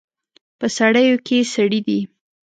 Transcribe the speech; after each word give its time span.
په 0.59 0.67
سړیو 0.77 1.15
کې 1.27 1.37
سړي 1.53 1.79
دي 1.87 1.99